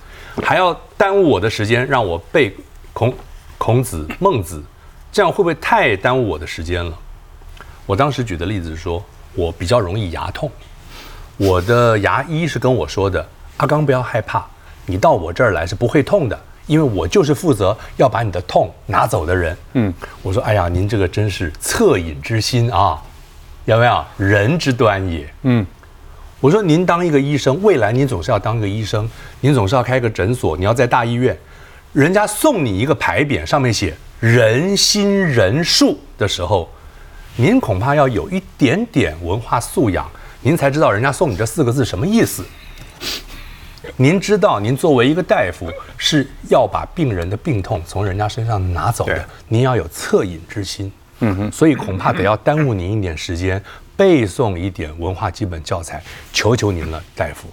[0.44, 2.54] 还要耽误我的时间，让我背
[2.92, 3.12] 孔
[3.58, 4.62] 孔子、孟子，
[5.10, 6.96] 这样会不会太耽误我的时间了？
[7.86, 9.02] 我当时举的例子是说，
[9.34, 10.50] 我比较容易牙痛，
[11.36, 13.26] 我的牙医是跟我说的
[13.58, 14.46] ：“阿刚不要害怕，
[14.86, 19.92] 你到我这儿来是不会痛的，因为我就是负责要把你的痛拿走的人。”嗯，
[20.22, 23.02] 我说：“哎呀，您这个真是恻隐之心啊，
[23.64, 25.66] 有没有人之端也？”嗯。
[26.40, 29.08] 我说：“您当一个医生，未来您总是要当一个医生，
[29.40, 31.36] 您总是要开个诊所，你要在大医院，
[31.92, 36.70] 人家送你一个牌匾，上面写‘仁心仁术’的时候，
[37.36, 42.42] 您恐怕要有一点点文化素养，您才知道人家送你这四个字什么意思。
[43.96, 50.90] 您知道，您作为一个大夫是要把病人的病痛从人家身上拿走的，您要有恻隐之心。
[51.22, 53.62] 嗯哼，所以恐怕得要耽误您一点时间。”
[54.00, 57.46] 背诵一点文化基本教材，求求您了，大夫。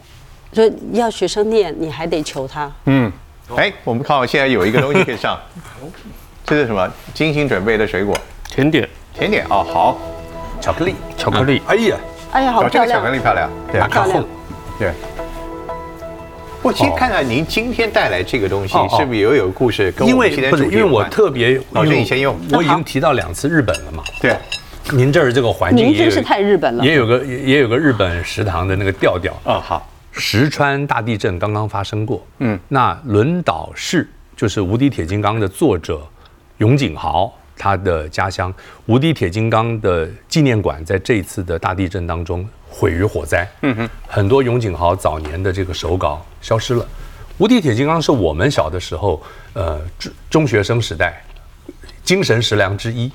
[0.54, 2.72] 所以要学生念，你还得求他。
[2.86, 3.12] 嗯，
[3.58, 5.38] 哎，我们看，现在有一个东西可以上，
[6.48, 6.90] 这是什么？
[7.14, 9.98] 精心准备的水果，甜点，甜点哦，好，
[10.62, 11.62] 巧克力，巧克力。
[11.68, 11.98] 哎呀，
[12.32, 14.26] 哎呀，好漂亮，巧克力漂亮，对，漂亮，
[14.80, 14.94] 对。
[16.62, 19.92] 我先看看到您今天带来这个东西，是不是也有故事？
[19.92, 24.02] 跟因为不是，因为我特别，老师你先用，我已经提到两次日本了嘛。
[24.22, 24.34] 对。
[24.94, 26.86] 您这儿这个环境，您真是太日本了。
[26.86, 29.34] 也有个也有个日本食堂的那个调调。
[29.44, 29.90] 哦，好。
[30.12, 32.26] 石川大地震刚刚发生过。
[32.40, 32.58] 嗯。
[32.70, 36.02] 那轮岛市就是《无敌铁金刚》的作者
[36.58, 38.52] 永井豪他的家乡，
[38.86, 43.48] 《无敌铁金刚》的纪念馆在这一次的大地震当中毁于火灾。
[43.62, 43.90] 嗯哼。
[44.08, 46.84] 很多永井豪早年的这个手稿消失了，
[47.38, 49.22] 《无敌铁金刚》是我们小的时候，
[49.54, 51.22] 呃，中中学生时代
[52.04, 53.12] 精神食粮之一。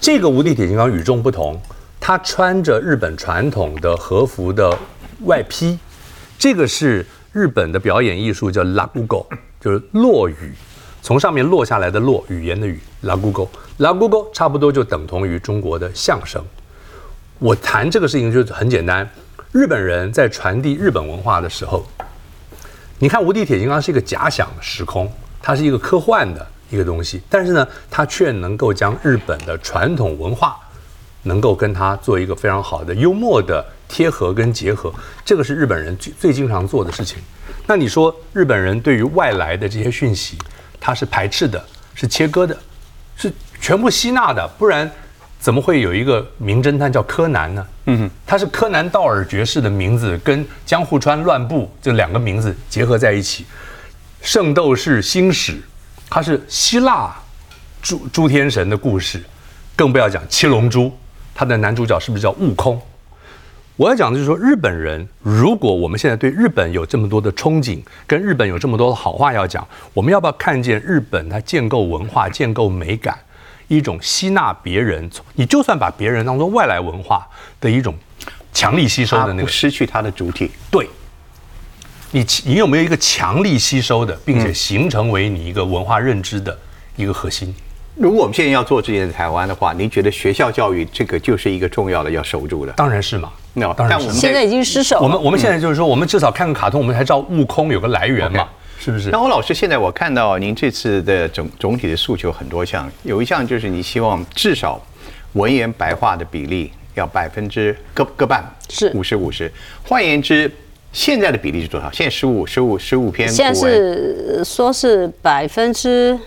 [0.00, 1.60] 这个无敌铁金刚与众不同，
[1.98, 4.76] 他穿着日本传统的和服的
[5.24, 5.76] 外披，
[6.38, 9.26] 这个是日本的表演艺术，叫拉古狗，
[9.60, 10.52] 就是落语，
[11.02, 16.42] 从上面落下来的落，语言的语，拉古狗，拉古狗差不多就等同于中国的相声。
[17.40, 19.08] 我谈这个事情就很简单，
[19.50, 21.84] 日本人在传递日本文化的时候，
[23.00, 25.10] 你看无敌铁金刚是一个假想时空，
[25.42, 26.46] 它是一个科幻的。
[26.70, 30.56] 一个东西，但是呢，它却能够将日本的传统文化，
[31.22, 34.92] 能够跟它做一个非常好的幽默的贴合跟结合，
[35.24, 37.18] 这个是日本人最最经常做的事情。
[37.66, 40.38] 那你说日本人对于外来的这些讯息，
[40.80, 41.62] 他是排斥的，
[41.94, 42.56] 是切割的，
[43.16, 44.90] 是全部吸纳的，不然
[45.38, 47.66] 怎么会有一个名侦探叫柯南呢？
[47.86, 53.44] 嗯哼，他是柯南道尔爵士的名字跟江户川乱步这两个名字结合在一起，
[54.20, 55.60] 圣斗士星矢，
[56.10, 57.14] 它是希腊
[57.82, 59.22] 诸诸天神的故事，
[59.76, 60.92] 更不要讲七龙珠，
[61.34, 62.80] 它的男主角是不是叫悟空？
[63.76, 73.16] 我要讲的就是说，日本人如果我们现在对日本有这么多的憧憬，跟日本有这么多的好话要讲，我们要不要看见日本它建构文化、建构美感，
[73.68, 77.24] 一种吸纳别人，你就算把别人当做外来文化
[77.60, 77.94] 的一种
[78.52, 80.50] 强力吸收的那个，失去它的主体。
[80.72, 80.88] 对，
[82.10, 86.56] 你你有没有一个强力吸收的，并且形成为你一个文化认知的
[86.96, 87.54] 一个核心？
[87.96, 92.72] 如果我们现在要做这件台湾的话，您觉得学校教育这个就是一个重要的要守住的？
[92.72, 93.32] 当然是嘛。
[93.54, 95.00] 那当然我们，现在已经失守。
[95.00, 99.10] 我们我们现在就是说，我们至少看个卡通，我们才知道悟空有个来源嘛，是不是？
[99.10, 104.80] 那欧老师，现在我看到您这次的总总体的诉求很多项，有一项就是你希望至少
[105.32, 109.50] 文言白话的比例要百分之各各半，是五十五十。
[109.82, 110.48] 换言之，
[110.92, 111.90] 现在的比例是多少？
[111.92, 116.18] 现在十五十五十五篇，现在是说是百分之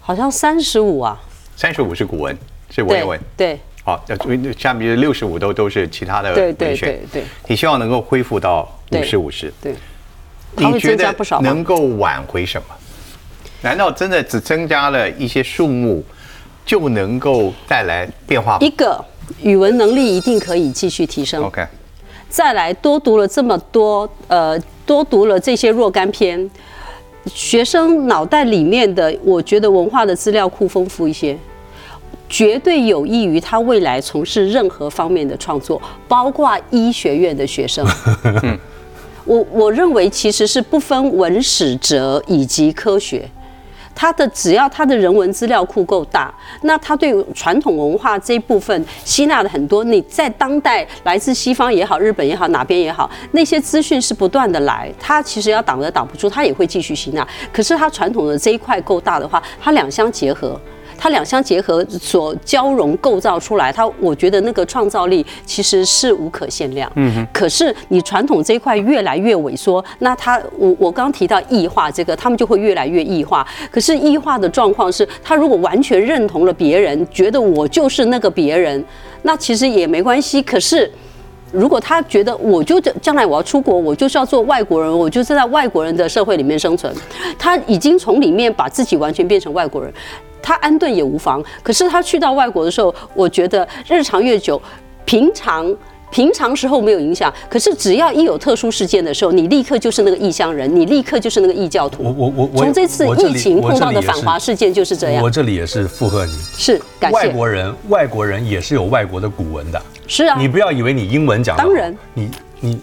[0.00, 1.20] 好像三十五啊，
[1.56, 2.36] 三十五是古文，
[2.70, 3.58] 是文言文，对。
[3.84, 9.76] 好，那下面六十五都都是其他的文选，对对你希望能够恢复到五十五十，对，
[10.56, 12.74] 你觉得能够挽回什么？
[13.62, 16.04] 难道真的只增加了一些数目
[16.64, 18.58] 就能够带来变化？
[18.60, 19.02] 一个
[19.40, 21.44] 语文能力一定可以继续提升。
[21.44, 21.64] OK，
[22.36, 26.50] 再来多读了这么多，呃，多读了这些若干篇，
[27.24, 31.34] 学生脑袋里面的，我觉得文化的资料库丰富一些。
[32.28, 37.82] 绝对有益于他未来从事任何方面的创作，包括医学院的学生。
[39.24, 43.26] 我我认为其实是不分文史哲以及科学，
[43.96, 49.82] 他的只要他的人文资料库够大，那他对传统文化这一部分吸纳的很多。
[49.82, 57.26] 你在当代来自西方也好，日本也好，哪边也好，那些资讯是不断的来，他其实要挡都挡不住，他也会继续吸纳。
[57.50, 60.60] 可是他传统的这一块够大的话，他两相结合。
[60.98, 66.90] 它两相结合所交融构造出来，它我觉得那个创造力其实是无可限量。
[66.96, 73.46] 嗯可是你传统这一块越来越萎缩，那它我我刚提到异化这个，他们就会越来越异化。
[73.70, 78.82] 可是异化的状况是，他如果完全认同了别人，觉得我就是那个别人，
[79.22, 80.40] 那其实也没关系。
[80.42, 80.90] 可是
[81.52, 86.92] 如果他觉得我就将来我要出国，我就是要做外国人，我就是在外国人的社会里面生存，
[87.38, 89.92] 他已经从里面把自己完全变成外国人。
[90.46, 94.62] 他安顿也无妨，可是他去到外国的时候，我觉得日常越久，
[95.04, 95.74] 平常
[96.12, 102.04] 平常时候没有影响，可是只要一有特殊事件的时候，你立刻就是那个异乡人，你立刻就是那个异教徒。
[102.04, 105.24] 我我我从这次疫情碰到的反华事件就是这样。
[105.24, 107.16] 我这里也是附和你，是感谢。
[107.16, 109.82] 外国人，外国人也是有外国的古文的。
[110.06, 112.30] 是啊，你不要以为你英文讲，当然，你
[112.60, 112.80] 你。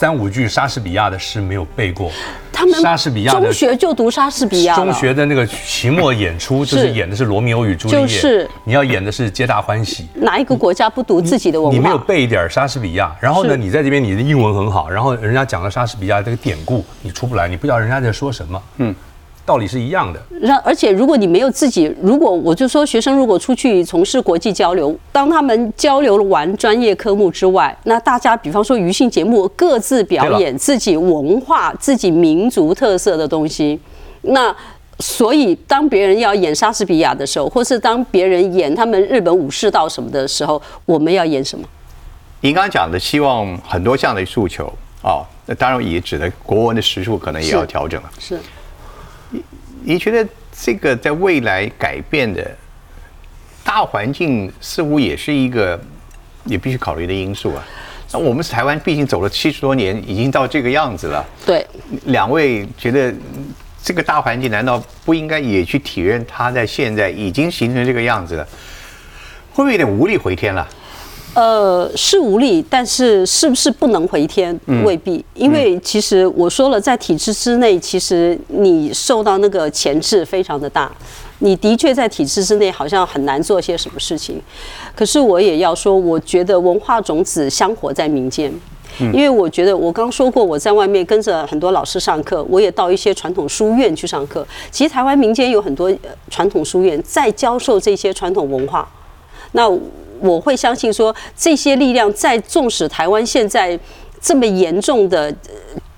[0.00, 2.10] 三五句莎士比亚的诗没有背过，
[2.50, 10.08] 他们莎士比亚中学就读莎士比亚，中学的那个期末演出就是演的是罗密欧与朱丽叶，就是你要演的是皆大欢喜。
[10.14, 11.76] 哪一个国家不读自己的文化？
[11.76, 18.62] 你没有背一点莎士比亚，然后呢，你在这边你的英文很好，然后人家讲了莎士比亚这个典故，你出不来，你不知道人家在说什么。
[18.78, 18.94] 嗯。
[19.50, 20.22] 道理是一样的。
[20.42, 33.80] 那而且，如果你没有自己，如果我就说学生如果出去从事国际交流，当他们交流完专业科目之外，那大家比方说娱乐节目各自表演自己文化、自己民族特色的东西。
[34.22, 34.54] 那
[35.00, 41.66] 所以，当别人要演莎士比亚的时候，或是当别人演他们日本武士道什么的时候，我们要演什么？
[42.42, 48.10] 您刚刚讲的，希望很多这样的诉求啊，那当然也指的国文的时数可能也要调整了。
[48.20, 48.38] 是。
[49.90, 50.24] 你觉得
[50.56, 52.48] 这个在未来改变的
[53.64, 55.76] 大环境，似乎也是一个
[56.44, 57.66] 也必须考虑的因素啊。
[58.12, 61.26] 那我们台湾毕竟走了七十多年，已经到这个样子了。
[61.44, 61.66] 对，
[62.04, 63.12] 两位觉得
[63.82, 68.46] 这个大环境难道不应该也去体验它在现在已经形成这个样子了？
[69.50, 70.68] 会不会有点无力回天了？
[71.32, 74.58] 呃，是无力，但是是不是不能回天？
[74.84, 80.90] 未必，因为其实我说了，在体制之内，其实你受到那个钳制非常的大，
[81.38, 84.42] 你的确在体制之内好像很难做些什么事情。
[84.94, 88.52] 可是我也要说，我觉得文化种子香火在民间，
[88.98, 94.44] 因为我觉得我刚说过，我在外面跟着很多老师上课，我也到一些传统书院去上课。
[94.72, 95.90] 其实台湾民间有很多
[96.28, 98.90] 传统书院在教授这些传统文化，
[99.52, 99.70] 那。
[100.20, 103.78] 我会相信说，这些力量在纵使台湾现在
[104.20, 105.34] 这么严重的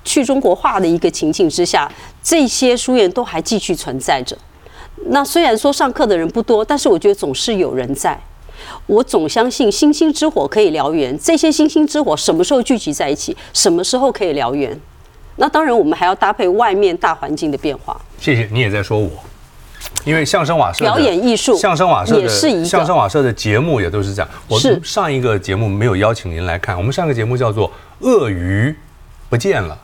[0.05, 1.91] 去中国化的一个情境之下，
[2.23, 4.37] 这些书院都还继续存在着。
[5.07, 8.19] 那虽然说上课的人不多，但是我觉得总是有人在。
[8.87, 11.19] 我总相信星星之火可以燎原。
[11.19, 13.37] 这些星星之火什么时候聚集在一起？
[13.53, 14.79] 什么时候可以燎原？
[15.37, 18.01] 那当然，我们还要搭配外面大环境的变化。
[18.21, 19.11] 谢谢你也在说我，
[20.05, 24.29] 因为相声瓦舍表演艺术，相声瓦舍也是一个相声瓦舍的节目也都是这样。
[24.49, 27.69] 我们上一个节目没有邀请您来看，我们上个节目叫做
[28.01, 28.75] 《鳄鱼
[29.29, 29.75] 不见了》。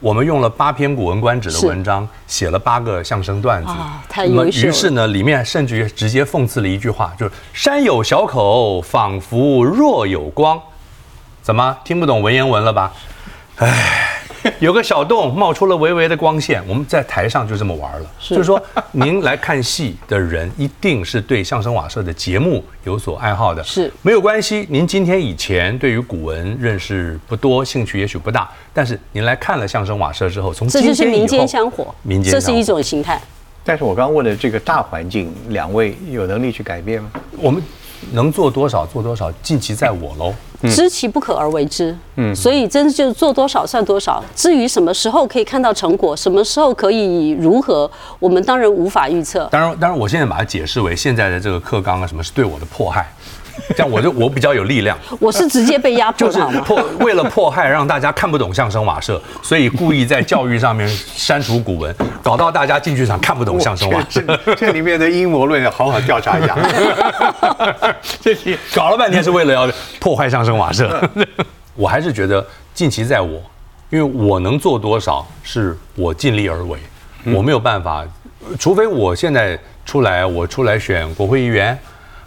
[0.00, 3.72] 我们用了八篇《古文观止》的文章，写了八个相声段子。
[4.08, 10.60] 太优秀于是呢，里面甚至于直接讽刺了一句话，就是“山有小口，仿佛若有光”。
[11.42, 12.92] 怎么听不懂文言文了吧？
[13.56, 14.20] 唉。
[14.60, 18.06] 有个小洞冒出了微微的光线，我们在台上就这么玩了。
[18.20, 18.60] 就是说，
[18.92, 24.66] 您来看戏的人一定是对相声瓦舍的节目有所爱好的，是没有关系。
[24.68, 33.20] 您今天以前对于古文认识不多，兴趣也许不大，但是您来看了相声瓦舍之后，从这就是民间香火，民间这是一种形态。
[33.64, 37.10] 但是我刚刚问的这个大环境，两位有能力去改变吗？
[37.38, 37.62] 我们。
[38.12, 40.34] 能做多少做多少，尽其在我喽。
[40.70, 44.24] 知其不可而为之，嗯，所以真的就是做多少算多少。
[44.34, 49.46] 至于什么时候可以看到成果，什么时候可以如何，我们当然无法预测。
[49.52, 53.06] 当然，当然，我现在把它解释为现在的这个课纲啊，什么是对我的迫害。
[53.76, 54.98] 这样我就我比较有力量。
[55.20, 64.20] 我是直接被压迫，就是迫为了迫害让大家看不懂相声瓦舍，所以故意在教育上面删除古文，搞到大家进剧场看不懂相声瓦舍。
[64.56, 66.56] 这里面的阴谋论要好好调查一下。
[68.20, 68.36] 这
[68.74, 71.00] 搞了半天是为了要破坏相声瓦舍。
[71.74, 73.40] 我还是觉得尽其在我，
[73.90, 76.78] 因为我能做多少是我尽力而为，
[77.26, 78.04] 我没有办法，
[78.58, 81.78] 除非我现在出来，我出来选国会议员。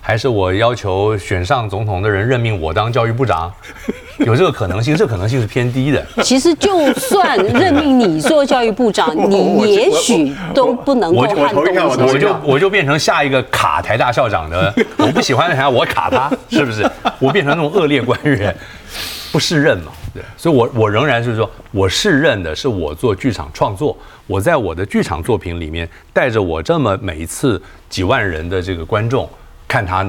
[0.07, 3.51] 还是我要求选上总统的人任命我当教育部长，
[4.25, 6.01] 有这个可能性，这可能性是偏低的。
[6.23, 11.61] 其实就算任命你做教育部长， 你也许都不能够撼动
[12.07, 16.89] 我就我就变成下一个卡台大校长的， 我不喜欢他，我卡他，是不是？
[17.19, 18.55] 我变成那种恶劣官员，
[19.33, 19.91] 不适任嘛？
[20.13, 29.29] 对，所以我我仍然是说，我胜任的是我做剧场创作，我在我的剧场作品里面带着我这么每一次几万人的这个观众。
[29.67, 30.01] 看他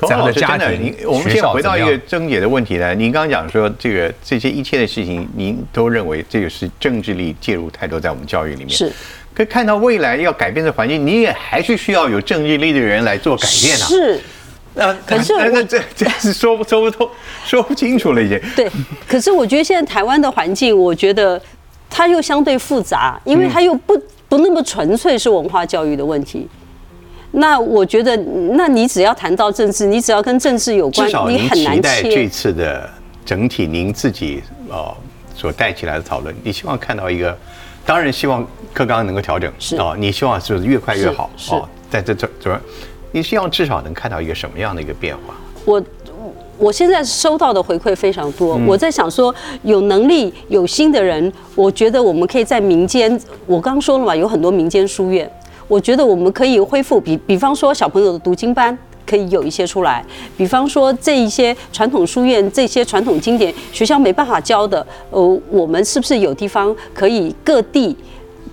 [0.00, 2.92] 这样的家庭，我们先回到一个症结的问题呢。
[2.94, 8.70] 您刚刚讲说，这个这些一切的事情，您都认为这个是政治力介入太多在我们教育里面。
[8.70, 8.92] 是，
[9.32, 13.86] 可看到未来要改变的环境，你也还是需要有政治力的人来做改变啊。
[13.86, 14.20] 是，
[14.74, 17.08] 那可是那这这是说不说不通，
[17.44, 18.40] 说不清楚了已经。
[18.56, 18.68] 对，
[19.06, 21.40] 可是我觉得现在台湾的环境，我觉得
[21.88, 23.96] 它又相对复杂，因为它又不
[24.28, 26.48] 不那么纯粹是文化教育的问题。
[27.36, 28.16] 那我觉得，
[28.52, 32.02] 那你只要谈到政治，你只要跟政治有关，你很难切。
[32.02, 32.88] 这次的
[33.24, 34.94] 整体，您自己哦
[35.34, 37.36] 所带起来的讨论，你希望看到一个，
[37.84, 42.60] 当然希望课纲能够调整，是啊，你希望就是越快越好，哦，在这这这，
[43.10, 45.34] 你希望至少能看到一个什么样的一个变化？
[45.64, 45.82] 我
[46.56, 55.28] 我现在收到的回馈非常多，我在想说，有能力有心的人，我觉得我们可以在民间，我刚说了嘛，有很多民间书院。
[55.68, 60.04] 我觉得我们可以恢复，比比方说小朋友的读经班可以有一些出来，
[60.36, 67.96] 比方说这一些传统书院这些传统经典学校没办法教的，呃，我们是不是有地方可以各地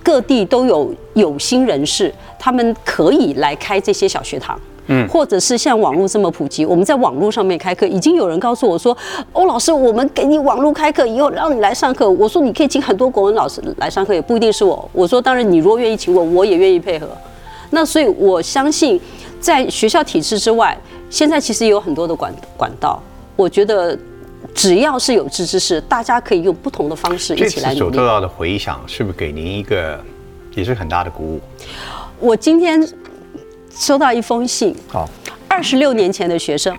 [0.02, 4.58] 各地都有有心人士，他们可以来开这些小学堂？
[4.88, 8.96] 嗯，或者是像网络这么普及，我们在网络上面开课，已经有人告诉我说
[9.32, 17.06] ：“欧老师，我们给你网络开课以后，让你来上课。”我说：“你可以请很多国文老师来上课，也不一定是我。”我说：“当然，你如果愿意请我，我也愿意配合。”
[17.70, 19.00] 那所以，我相信
[19.38, 20.76] 在学校体制之外，
[21.08, 23.00] 现在其实有很多的管管道。
[23.36, 23.96] 我觉得
[24.52, 27.78] 只要是有志之士，大家可以用不同的方式一起来努力。
[27.78, 29.98] 所得到的回响，是不是给您一个
[30.56, 31.40] 也是很大的鼓舞？
[32.18, 32.84] 我今天。
[33.74, 35.08] 收到一封信，好，
[35.48, 36.76] 二十六年前的学生，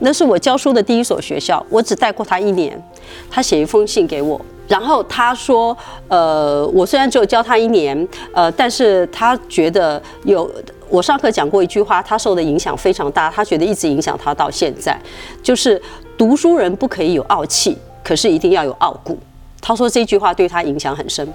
[0.00, 2.80] 那是我教书的第一所学校，我只带过他一年。
[3.28, 5.76] 他写一封信给我，然后他说，
[6.08, 10.48] 呃，我虽然只有教他一年，呃，但是他觉得有
[10.88, 14.96] 我上课讲过一句话，他受的影响非常大，他觉得一直影响他到现在，
[15.42, 15.80] 就是
[16.16, 19.18] 读书人不可以有傲气，可是一定要有傲骨。
[19.60, 21.28] 他说这句话对他影响很深。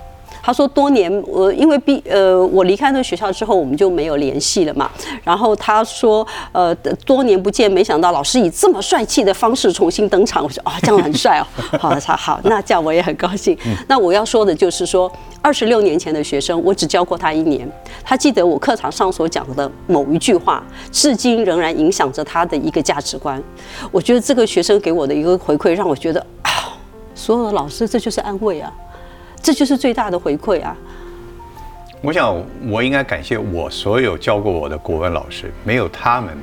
[0.46, 4.92] 他说多年我因为毕呃我离开那个学校之后，我们就没有联系了嘛。
[5.24, 10.44] 然后他说呃多年不见，没想到老师以这么帅气的方式重新登场。
[10.44, 11.48] 我说啊这样很帅哦，
[11.82, 13.58] 好好好，那这样我也很高兴。
[13.88, 17.68] 那我要说的就是说，二十六年前的学生，我只教过他一年，
[18.04, 23.42] 他记得我课堂上所讲的某一句话，至今仍然影响着他的一个价值观。
[23.92, 26.52] 我觉得这个学生给我的一个回馈，让我觉得啊，
[27.16, 28.72] 所有的老师这就是安慰啊。
[29.46, 30.76] 这就是最大的回馈啊！
[32.02, 32.36] 我想，
[32.68, 36.36] 我应该感谢我所有教过我的国文老师，没有他们，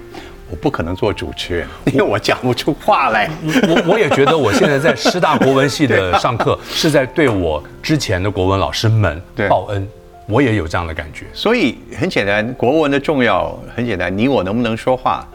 [0.49, 3.29] 我不可能做主持人， 因为我讲不出话来。
[3.45, 9.89] 我我也觉得，我现在在师大国文系的上课， 是在对我之前的国文老师们报恩。
[10.29, 11.27] 我也有这样的感觉。
[11.33, 15.27] 所以很简单，国文的重要很简单，你我能不能说话，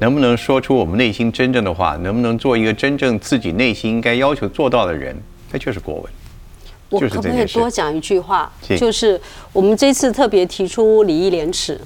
[0.00, 5.16] 能不能说出我们内心真正的话，能不能做一个真正自己内心应该要求做到的人，
[5.52, 6.04] 那就是国文。
[6.92, 8.52] 我可不可以多讲一句话？
[8.76, 9.18] 就是
[9.52, 11.80] 我们这次特别提出礼义廉耻，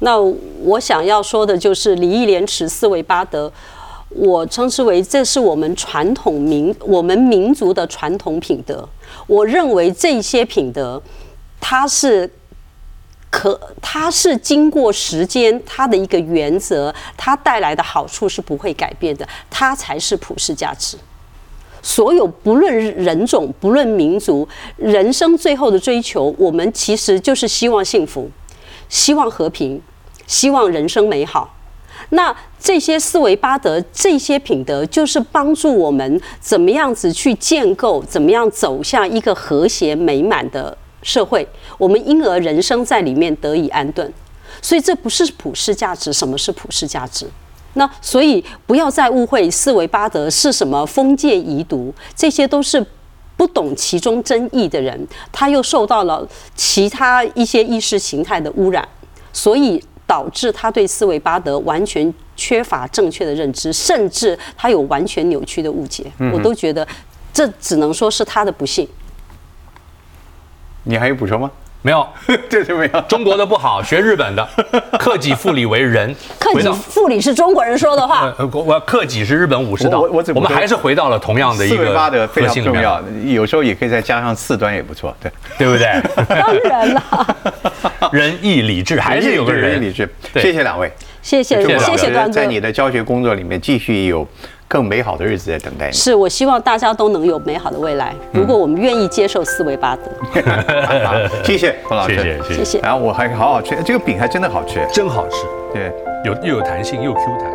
[0.00, 3.50] 那我想要说的就是礼义廉耻四维八德，
[4.08, 8.86] 我称之为这是我们传统民我们民族的传统品德。
[9.28, 11.00] 我认为这些品德，
[11.60, 12.28] 它是
[13.30, 20.96] 可它是经过时间它的一个原则，它带来的好处是不会改变的，它才是普世价值。
[21.82, 28.30] 所有不论人种、不论民族，人生最后的追求，我们其实就是希望幸福，
[28.88, 29.80] 希望和平，
[30.26, 31.56] 希望人生美好。
[32.10, 41.46] 那这些四维八德、这些品德，就是帮助我们怎么样子去建构，怎么样走向一个和谐美满的社会。
[41.78, 44.12] 我们因而人生在里面得以安顿。
[44.60, 46.12] 所以这不是普世价值。
[46.12, 47.26] 什么是普世价值？
[47.74, 52.84] 那所以不要再误会四维八德是什么封建遗毒，这些都是
[53.36, 58.86] 不懂其中真意的人，他又受到了其他一些意识形态的污染，
[59.32, 66.04] 所以导致他对四维八德完全缺乏正确的认知，甚至他有完全扭曲的误解。
[66.32, 66.86] 我都觉得
[67.32, 68.88] 这只能说是他的不幸。
[70.82, 71.50] 你还有补充吗？
[71.82, 72.06] 没有，
[72.48, 73.00] 这就没有。
[73.02, 74.46] 中国的不好，学日本的。
[74.98, 76.14] 克己复礼为仁。
[76.38, 78.32] 克己复礼是中国人说的话。
[78.52, 80.00] 我克己是日本武士道。
[80.00, 83.02] 我我们还是回到了同样的一个八德非常重要。
[83.24, 85.88] 有时候也可以再加上四端也不错，对对不对？
[86.68, 87.36] 当然了。
[88.12, 90.08] 仁义礼智还是有个仁义礼智。
[90.34, 94.26] 谢谢两位，谢谢谢谢段哥，在你的教学工作里面继续有。
[94.70, 95.92] 更美好的日子在等待你。
[95.92, 98.14] 是我希望大家都能有美好的未来。
[98.32, 100.02] 如果我们愿意接受四维八德，
[101.42, 102.78] 谢谢冯老师，谢谢。
[102.78, 105.44] 然后我还好好吃，这个饼还真的好吃，真好吃。
[105.74, 105.92] 对，
[106.24, 107.50] 有又有弹性又 Q 弹。